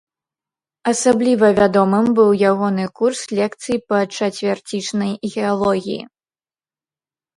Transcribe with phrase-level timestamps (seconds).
[0.91, 5.99] Асабліва вядомым быў ягоны курс лекцый па чацвярцічнай геалогіі.